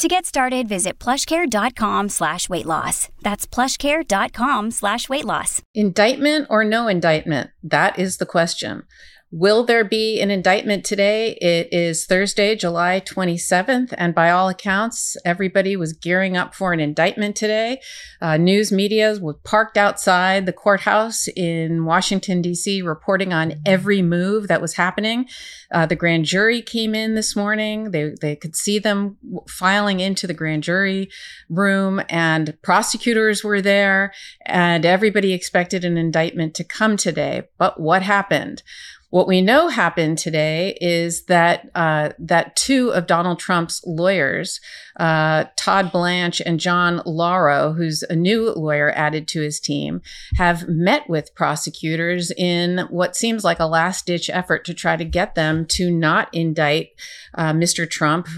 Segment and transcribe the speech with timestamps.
[0.00, 3.10] To get started, visit plushcare.com slash weight loss.
[3.20, 5.60] That's plushcare.com slash weight loss.
[5.74, 7.50] Indictment or no indictment?
[7.62, 8.84] That is the question.
[9.32, 11.34] Will there be an indictment today?
[11.34, 16.80] It is Thursday, July 27th, and by all accounts, everybody was gearing up for an
[16.80, 17.80] indictment today.
[18.20, 24.48] Uh, news media was parked outside the courthouse in Washington, D.C., reporting on every move
[24.48, 25.26] that was happening.
[25.70, 27.92] Uh, the grand jury came in this morning.
[27.92, 29.16] They, they could see them
[29.48, 31.08] filing into the grand jury
[31.48, 34.12] room, and prosecutors were there,
[34.44, 37.42] and everybody expected an indictment to come today.
[37.58, 38.64] But what happened?
[39.10, 44.60] What we know happened today is that uh, that two of Donald Trump's lawyers,
[45.00, 50.00] uh, Todd Blanche and John Lauro, who's a new lawyer added to his team,
[50.36, 55.04] have met with prosecutors in what seems like a last ditch effort to try to
[55.04, 56.90] get them to not indict
[57.34, 57.90] uh, Mr.
[57.90, 58.28] Trump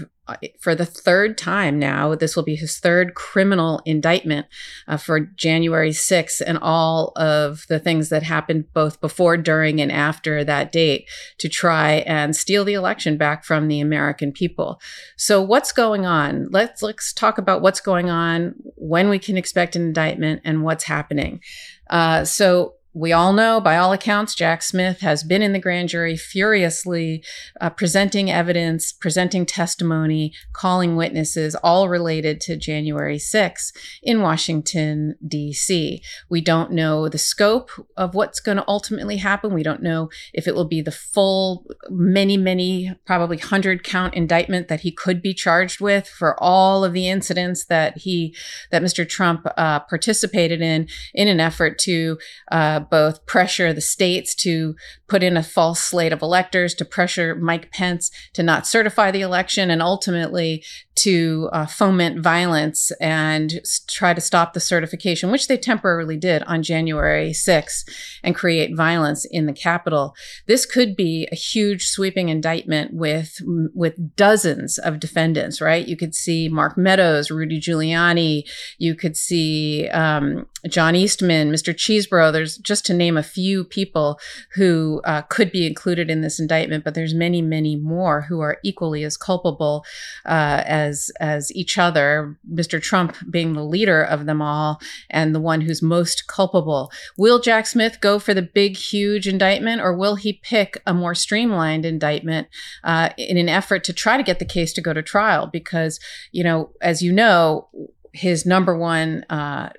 [0.59, 2.15] for the third time now.
[2.15, 4.47] This will be his third criminal indictment
[4.87, 9.91] uh, for January 6th and all of the things that happened both before, during, and
[9.91, 14.79] after that date to try and steal the election back from the American people.
[15.17, 16.47] So, what's going on?
[16.51, 20.85] Let's let's talk about what's going on, when we can expect an indictment, and what's
[20.85, 21.41] happening.
[21.89, 25.89] Uh, so we all know, by all accounts, Jack Smith has been in the grand
[25.89, 27.23] jury furiously
[27.59, 36.03] uh, presenting evidence, presenting testimony, calling witnesses, all related to January 6 in Washington, D.C.
[36.29, 39.55] We don't know the scope of what's going to ultimately happen.
[39.55, 44.67] We don't know if it will be the full, many, many, probably 100 count indictment
[44.67, 48.35] that he could be charged with for all of the incidents that he,
[48.69, 49.07] that Mr.
[49.07, 52.19] Trump uh, participated in, in an effort to.
[52.51, 54.75] Uh, both pressure the states to
[55.13, 59.21] put in a false slate of electors, to pressure Mike Pence to not certify the
[59.21, 60.63] election, and ultimately
[60.95, 66.63] to uh, foment violence and try to stop the certification, which they temporarily did on
[66.63, 67.87] January 6th,
[68.23, 70.15] and create violence in the Capitol.
[70.47, 73.37] This could be a huge sweeping indictment with
[73.75, 75.61] with dozens of defendants.
[75.61, 75.87] Right?
[75.87, 78.49] You could see Mark Meadows, Rudy Giuliani.
[78.79, 81.71] You could see um, John Eastman, Mr.
[81.71, 82.31] Chesebro.
[82.31, 84.19] There's just to name a few people
[84.55, 88.57] who uh, could be included in this indictment, but there's many, many more who are
[88.63, 89.85] equally as culpable
[90.25, 92.37] uh, as as each other.
[92.51, 92.81] Mr.
[92.81, 96.91] Trump being the leader of them all and the one who's most culpable.
[97.17, 101.15] Will Jack Smith go for the big, huge indictment, or will he pick a more
[101.15, 102.47] streamlined indictment
[102.83, 105.47] uh, in an effort to try to get the case to go to trial?
[105.47, 105.99] Because
[106.31, 107.67] you know, as you know,
[108.13, 109.69] his number one uh,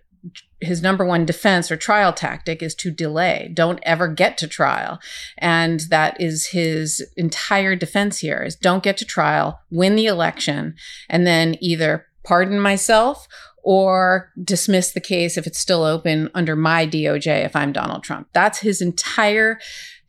[0.61, 4.99] his number one defense or trial tactic is to delay don't ever get to trial
[5.39, 10.75] and that is his entire defense here is don't get to trial win the election
[11.09, 13.29] and then either pardon myself
[13.65, 18.29] or dismiss the case if it's still open under my DOJ if I'm Donald Trump.
[18.33, 19.59] That's his entire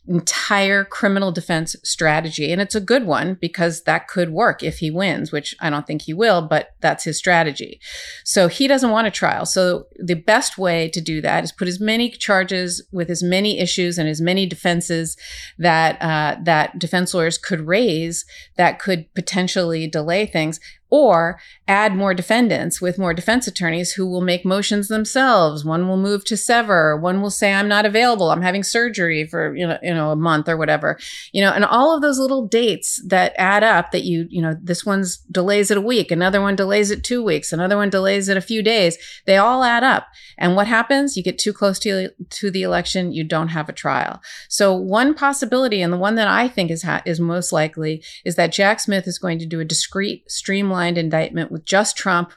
[0.08, 2.52] entire criminal defense strategy.
[2.52, 5.88] And it's a good one because that could work if he wins, which I don't
[5.88, 7.80] think he will, but that's his strategy.
[8.24, 9.46] So he doesn't want a trial.
[9.46, 13.60] So the best way to do that is put as many charges with as many
[13.60, 15.18] issues and as many defenses
[15.58, 18.26] that uh, that defense lawyers could raise
[18.58, 20.60] that could potentially delay things
[20.90, 25.66] or add more defendants with more defense attorneys who will make motions themselves.
[25.66, 26.96] One will move to sever.
[26.96, 28.30] One will say, I'm not available.
[28.30, 30.98] I'm having surgery for, you know, you know, a month or whatever,
[31.34, 34.56] you know, and all of those little dates that add up that you, you know,
[34.62, 36.12] this one's delays it a week.
[36.12, 37.52] Another one delays it two weeks.
[37.52, 38.98] Another one delays it a few days.
[39.26, 40.08] They all add up.
[40.38, 41.18] And what happens?
[41.18, 43.12] You get too close to, to the election.
[43.12, 44.22] You don't have a trial.
[44.50, 48.36] So one possibility, and the one that I think is, ha- is most likely is
[48.36, 52.34] that Jack Smith is going to do a discrete streamline streamlined indictment with just Trump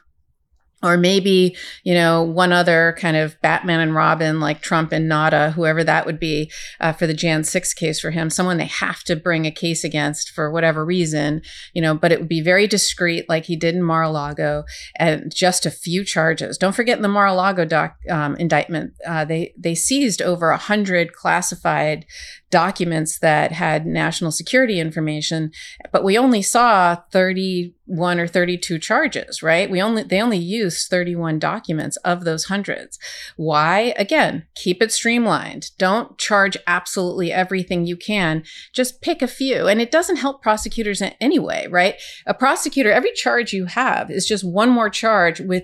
[0.81, 5.51] or maybe you know one other kind of batman and robin like trump and nada
[5.51, 6.49] whoever that would be
[6.79, 9.83] uh, for the jan 6 case for him someone they have to bring a case
[9.83, 11.41] against for whatever reason
[11.73, 14.63] you know but it would be very discreet like he did in mar-a-lago
[14.95, 16.57] and just a few charges.
[16.57, 21.13] Don't forget in the mar-a-lago doc, um, indictment uh, they they seized over a hundred
[21.13, 22.05] classified
[22.49, 25.51] documents that had national security information,
[25.91, 29.69] but we only saw 31 or 32 charges, right?
[29.69, 32.97] We only they only used 31 documents of those hundreds.
[33.35, 33.93] Why?
[33.97, 35.71] Again, keep it streamlined.
[35.77, 38.43] Don't charge absolutely everything you can.
[38.73, 39.67] Just pick a few.
[39.67, 41.95] And it doesn't help prosecutors anyway, right?
[42.25, 45.63] A prosecutor, every charge you have is just one more charge with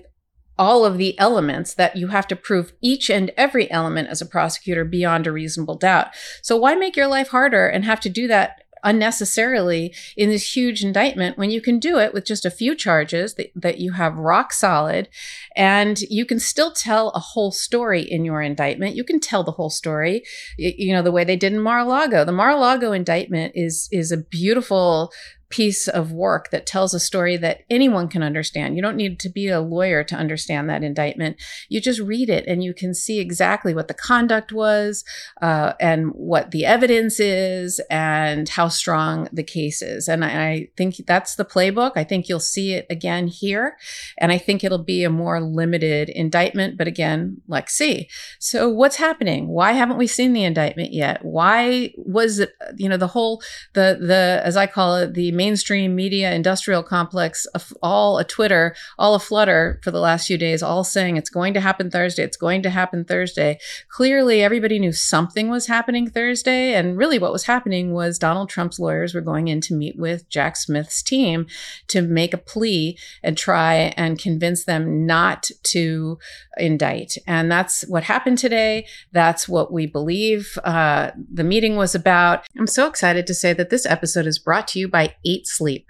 [0.58, 4.26] all of the elements that you have to prove each and every element as a
[4.26, 6.08] prosecutor beyond a reasonable doubt.
[6.42, 10.84] So why make your life harder and have to do that unnecessarily in this huge
[10.84, 14.16] indictment when you can do it with just a few charges that, that you have
[14.16, 15.08] rock solid
[15.56, 18.94] and you can still tell a whole story in your indictment.
[18.94, 20.22] You can tell the whole story,
[20.56, 22.24] you know, the way they did in Mar-a-Lago.
[22.24, 25.12] The Mar-a-Lago indictment is is a beautiful
[25.48, 28.76] piece of work that tells a story that anyone can understand.
[28.76, 31.36] You don't need to be a lawyer to understand that indictment.
[31.68, 35.04] You just read it and you can see exactly what the conduct was
[35.40, 40.08] uh, and what the evidence is and how strong the case is.
[40.08, 41.92] And I, I think that's the playbook.
[41.96, 43.76] I think you'll see it again here.
[44.18, 46.76] And I think it'll be a more limited indictment.
[46.76, 48.08] But again, let's see.
[48.40, 49.48] So what's happening?
[49.48, 51.24] Why haven't we seen the indictment yet?
[51.24, 53.42] Why was it, you know, the whole,
[53.74, 57.46] the, the, as I call it, the mainstream media industrial complex,
[57.82, 61.54] all a Twitter, all a flutter for the last few days, all saying it's going
[61.54, 63.58] to happen Thursday, it's going to happen Thursday.
[63.88, 66.74] Clearly, everybody knew something was happening Thursday.
[66.74, 70.28] And really, what was happening was Donald Trump's lawyers were going in to meet with
[70.28, 71.46] Jack Smith's team
[71.88, 76.18] to make a plea and try and convince them not to
[76.56, 77.18] indict.
[77.26, 78.86] And that's what happened today.
[79.12, 82.46] That's what we believe uh, the meeting was about.
[82.58, 85.86] I'm so excited to say that this episode is brought to you by Eight Sleep.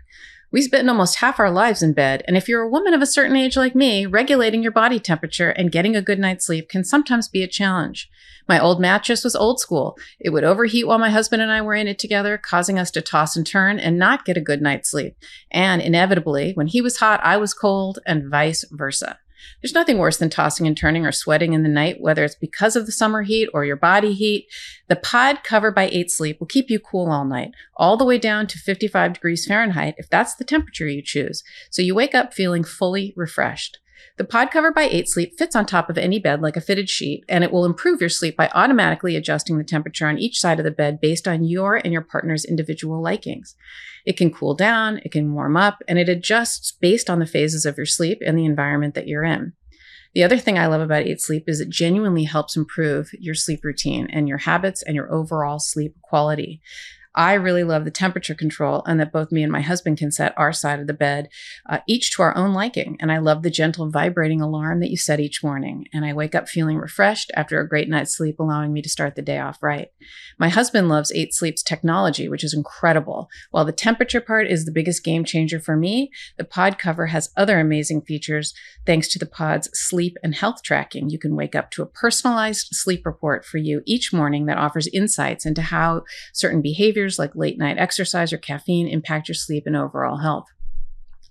[0.52, 3.06] We spend almost half our lives in bed, and if you're a woman of a
[3.06, 6.84] certain age like me, regulating your body temperature and getting a good night's sleep can
[6.84, 8.08] sometimes be a challenge.
[8.48, 9.98] My old mattress was old school.
[10.20, 13.02] It would overheat while my husband and I were in it together, causing us to
[13.02, 15.16] toss and turn and not get a good night's sleep.
[15.50, 19.18] And inevitably, when he was hot, I was cold, and vice versa.
[19.62, 22.76] There's nothing worse than tossing and turning or sweating in the night, whether it's because
[22.76, 24.46] of the summer heat or your body heat.
[24.88, 28.18] The pod cover by 8 Sleep will keep you cool all night, all the way
[28.18, 31.42] down to 55 degrees Fahrenheit if that's the temperature you choose.
[31.70, 33.78] So you wake up feeling fully refreshed.
[34.18, 36.88] The pod cover by 8 Sleep fits on top of any bed like a fitted
[36.88, 40.58] sheet, and it will improve your sleep by automatically adjusting the temperature on each side
[40.58, 43.54] of the bed based on your and your partner's individual likings.
[44.04, 47.66] It can cool down, it can warm up, and it adjusts based on the phases
[47.66, 49.52] of your sleep and the environment that you're in.
[50.14, 53.60] The other thing I love about 8 Sleep is it genuinely helps improve your sleep
[53.62, 56.62] routine and your habits and your overall sleep quality.
[57.16, 60.34] I really love the temperature control and that both me and my husband can set
[60.36, 61.30] our side of the bed,
[61.66, 62.98] uh, each to our own liking.
[63.00, 65.86] And I love the gentle vibrating alarm that you set each morning.
[65.94, 69.14] And I wake up feeling refreshed after a great night's sleep, allowing me to start
[69.16, 69.88] the day off right.
[70.38, 73.30] My husband loves Eight Sleep's technology, which is incredible.
[73.50, 77.30] While the temperature part is the biggest game changer for me, the pod cover has
[77.36, 78.52] other amazing features
[78.84, 81.08] thanks to the pod's sleep and health tracking.
[81.08, 84.86] You can wake up to a personalized sleep report for you each morning that offers
[84.88, 86.04] insights into how
[86.34, 90.46] certain behaviors like late night exercise or caffeine impact your sleep and overall health.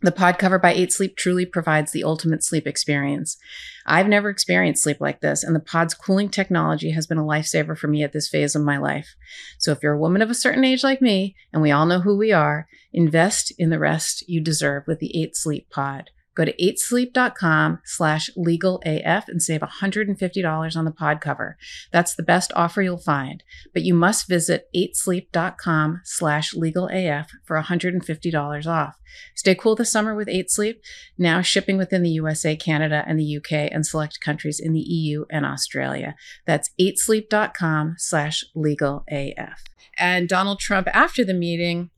[0.01, 3.37] The pod cover by 8 Sleep truly provides the ultimate sleep experience.
[3.85, 7.77] I've never experienced sleep like this, and the pod's cooling technology has been a lifesaver
[7.77, 9.15] for me at this phase of my life.
[9.57, 12.01] So if you're a woman of a certain age like me, and we all know
[12.01, 16.11] who we are, invest in the rest you deserve with the 8 Sleep pod.
[16.35, 21.57] Go to 8sleep.com slash legalaf and save $150 on the pod cover.
[21.91, 23.43] That's the best offer you'll find.
[23.73, 28.95] But you must visit 8sleep.com slash legalaf for $150 off.
[29.33, 30.81] Stay cool this summer with 8sleep,
[31.17, 35.25] now shipping within the USA, Canada, and the UK, and select countries in the EU
[35.29, 36.15] and Australia.
[36.45, 39.55] That's 8sleep.com slash legalaf.
[39.97, 41.91] And Donald Trump, after the meeting,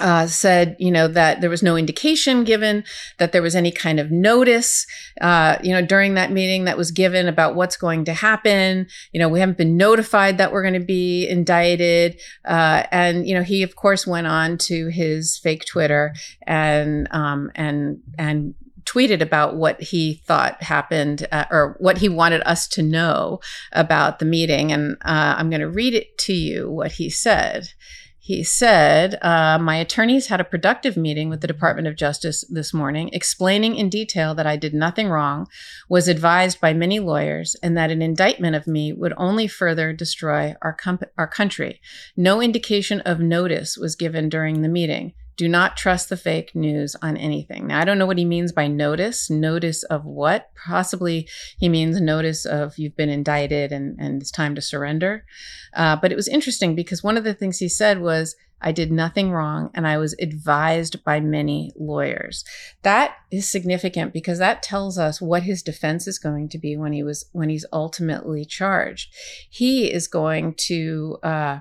[0.00, 2.82] uh, said, you know, that there was no indication given
[3.18, 4.86] that there was any kind of notice,
[5.20, 8.86] uh, you know, during that meeting that was given about what's going to happen.
[9.12, 12.20] You know, we haven't been notified that we're going to be indicted.
[12.44, 16.14] Uh, and you know, he of course went on to his fake Twitter
[16.46, 18.54] and um, and and
[18.84, 23.38] tweeted about what he thought happened uh, or what he wanted us to know
[23.72, 24.72] about the meeting.
[24.72, 27.68] And uh, I'm going to read it to you what he said.
[28.30, 32.72] He said, uh, My attorneys had a productive meeting with the Department of Justice this
[32.72, 35.48] morning, explaining in detail that I did nothing wrong,
[35.88, 40.54] was advised by many lawyers, and that an indictment of me would only further destroy
[40.62, 40.76] our,
[41.18, 41.80] our country.
[42.16, 45.14] No indication of notice was given during the meeting.
[45.40, 47.68] Do not trust the fake news on anything.
[47.68, 49.30] Now, I don't know what he means by notice.
[49.30, 50.50] Notice of what?
[50.66, 55.24] Possibly he means notice of you've been indicted and, and it's time to surrender.
[55.72, 58.92] Uh, but it was interesting because one of the things he said was, I did
[58.92, 62.44] nothing wrong and I was advised by many lawyers.
[62.82, 66.92] That is significant because that tells us what his defense is going to be when
[66.92, 69.10] he was when he's ultimately charged.
[69.48, 71.60] He is going to uh,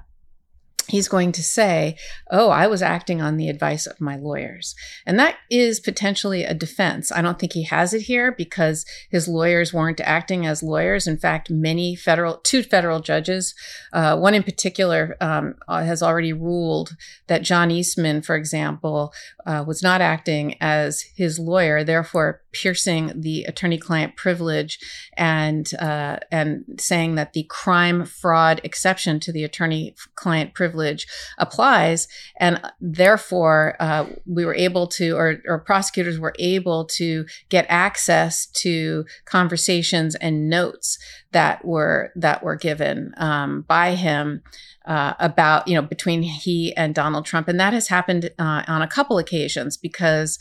[0.89, 1.97] he's going to say,
[2.31, 4.75] Oh, I was acting on the advice of my lawyers.
[5.05, 7.11] And that is potentially a defense.
[7.11, 11.07] I don't think he has it here because his lawyers weren't acting as lawyers.
[11.07, 13.53] In fact, many federal, two federal judges,
[13.93, 16.95] uh, one in particular, um, uh, has already ruled
[17.27, 19.13] that John Eastman, for example,
[19.45, 24.79] uh, was not acting as his lawyer, therefore piercing the attorney-client privilege
[25.17, 32.07] and uh, and saying that the crime fraud exception to the attorney-client privilege applies.
[32.39, 38.45] And therefore, uh, we were able to, or, or prosecutors were able to get access
[38.47, 40.97] to conversations and notes
[41.31, 44.41] that were that were given um, by him
[44.85, 48.81] uh, about you know between he and Donald Trump, and that has happened uh, on
[48.81, 50.39] a couple occasions because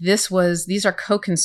[0.00, 1.43] this was these are co-conspirators.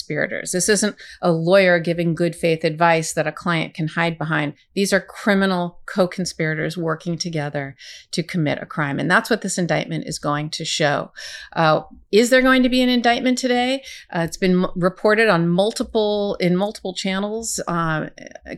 [0.51, 4.53] This isn't a lawyer giving good faith advice that a client can hide behind.
[4.74, 7.75] These are criminal co-conspirators working together
[8.12, 11.12] to commit a crime, and that's what this indictment is going to show.
[11.53, 13.84] Uh, is there going to be an indictment today?
[14.13, 18.08] Uh, it's been m- reported on multiple in multiple channels, uh,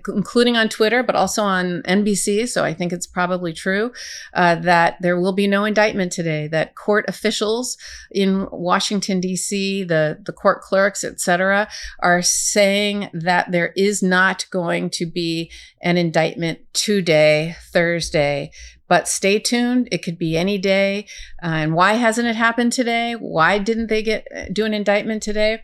[0.07, 2.47] including on Twitter, but also on NBC.
[2.47, 3.91] So I think it's probably true
[4.33, 6.47] uh, that there will be no indictment today.
[6.47, 7.77] That court officials
[8.11, 14.89] in Washington D.C., the the court clerks, etc., are saying that there is not going
[14.89, 18.51] to be an indictment today, Thursday,
[18.87, 19.87] but stay tuned.
[19.91, 21.05] It could be any day.
[21.41, 23.13] Uh, and why hasn't it happened today?
[23.13, 25.61] Why didn't they get uh, do an indictment today?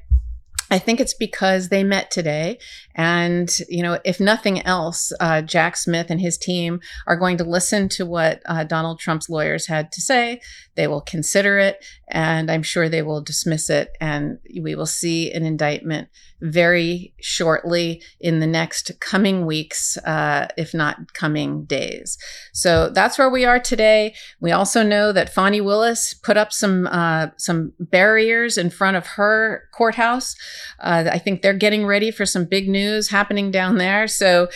[0.70, 2.58] I think it's because they met today.
[2.96, 7.44] And, you know, if nothing else, uh, Jack Smith and his team are going to
[7.44, 10.42] listen to what uh, Donald Trump's lawyers had to say.
[10.76, 13.92] They will consider it, and I'm sure they will dismiss it.
[14.00, 16.08] And we will see an indictment
[16.40, 22.18] very shortly in the next coming weeks, uh, if not coming days.
[22.54, 24.14] So that's where we are today.
[24.40, 29.06] We also know that Fani Willis put up some uh, some barriers in front of
[29.08, 30.36] her courthouse.
[30.80, 34.08] Uh, I think they're getting ready for some big news happening down there.
[34.08, 34.48] So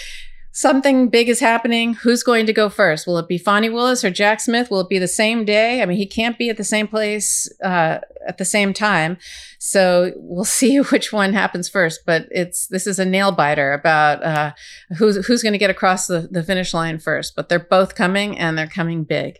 [0.51, 1.93] something big is happening.
[1.93, 3.07] Who's going to go first?
[3.07, 4.69] Will it be Fani Willis or Jack Smith?
[4.69, 5.81] Will it be the same day?
[5.81, 9.17] I mean, he can't be at the same place uh, at the same time.
[9.59, 12.01] So we'll see which one happens first.
[12.05, 14.51] But it's this is a nail biter about uh,
[14.97, 17.35] who's who's going to get across the, the finish line first.
[17.35, 19.39] But they're both coming, and they're coming big.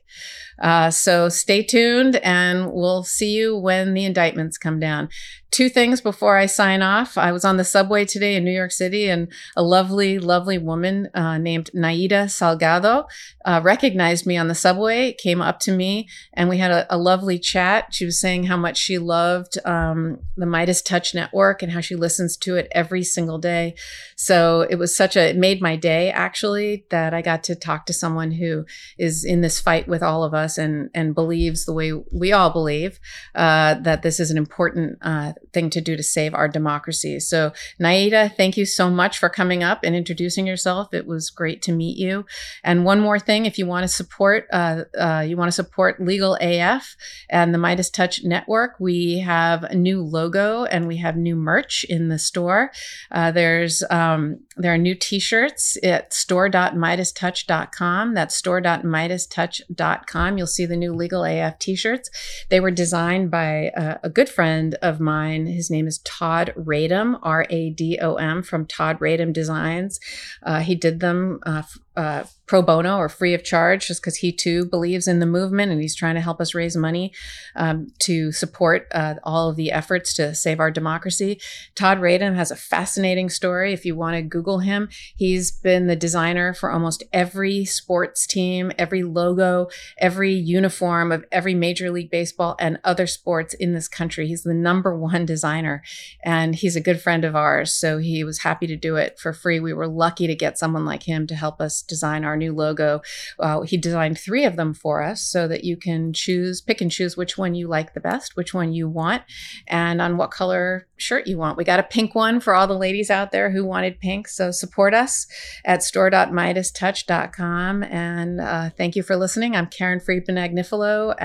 [0.61, 5.09] Uh, so stay tuned, and we'll see you when the indictments come down.
[5.51, 7.17] Two things before I sign off.
[7.17, 9.27] I was on the subway today in New York City, and
[9.57, 13.05] a lovely, lovely woman uh, named Naida Salgado
[13.43, 16.97] uh, recognized me on the subway, came up to me, and we had a, a
[16.97, 17.93] lovely chat.
[17.93, 22.37] She was saying how much she loved um, the MeidasTouch Network and how she listens
[22.37, 23.75] to it every single day.
[24.15, 27.85] So it was such a, it made my day actually that I got to talk
[27.87, 28.65] to someone who
[28.97, 32.51] is in this fight with all of us and, and believes the way we all
[32.51, 33.01] believe
[33.35, 37.19] uh, that this is an important uh, thing to do to save our democracy.
[37.19, 40.93] So, Naida, thank you so much for coming up and introducing yourself.
[40.93, 42.25] It was great to meet you.
[42.63, 46.01] And one more thing, if you want to support, uh, uh you want to support
[46.01, 46.95] Legal AF
[47.29, 52.09] and the MeidasTouch Network, we have a new logo and we have new merch in
[52.09, 52.71] the store.
[53.11, 58.13] Uh, there's um, there are new T-shirts at store.meidastouch.com.
[58.13, 60.37] That's store.meidastouch.com.
[60.37, 62.09] You'll see the new Legal AF T-shirts.
[62.49, 65.40] They were designed by a, a good friend of mine.
[65.47, 69.99] His name is Todd Radom, R A D O M, from Todd Radom Designs.
[70.43, 71.63] Uh, he did them uh,
[71.95, 75.71] uh, pro bono or free of charge just because he too believes in the movement
[75.71, 77.13] and he's trying to help us raise money
[77.55, 81.39] um, to support uh, all of the efforts to save our democracy.
[81.75, 83.71] Todd Radom has a fascinating story.
[83.71, 88.71] If you want to Google him, he's been the designer for almost every sports team,
[88.77, 89.67] every logo,
[89.97, 94.27] every uniform of every Major League Baseball and other sports in this country.
[94.27, 95.83] He's the number one designer
[96.23, 97.73] and he's a good friend of ours.
[97.73, 99.61] So he was happy to do it for free.
[99.61, 103.01] We were lucky to get someone like him to help us design our new logo.
[103.39, 106.91] Uh, he designed three of them for us so that you can choose, pick and
[106.91, 109.23] choose which one you like the best, which one you want,
[109.67, 111.57] and on what color shirt you want.
[111.57, 114.27] We got a pink one for all the ladies out there who wanted pink.
[114.27, 115.27] So support us
[115.65, 117.83] at store.meidastouch.com.
[117.83, 119.55] And uh, thank you for listening.
[119.55, 121.15] I'm Karen Friedman Agnifilo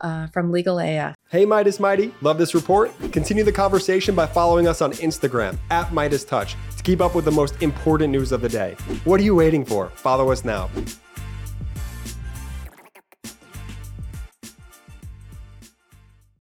[0.00, 1.14] uh, from Legal AF.
[1.30, 2.90] Hey Meidas Mighty, love this report?
[3.12, 7.26] Continue the conversation by following us on Instagram at Meidas Touch to keep up with
[7.26, 8.74] the most important news of the day.
[9.04, 9.90] What are you waiting for?
[9.90, 10.70] Follow us now.